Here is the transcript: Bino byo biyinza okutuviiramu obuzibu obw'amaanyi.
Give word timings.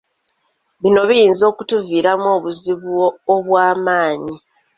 Bino 0.81 1.01
byo 1.03 1.07
biyinza 1.09 1.43
okutuviiramu 1.51 2.27
obuzibu 2.37 2.93
obw'amaanyi. 3.33 4.35